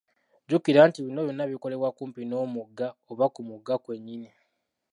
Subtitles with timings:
[0.45, 4.29] Jjukira nti bino byonna bikolebwa kumpi n’omugga oba ku mugga kwennyini.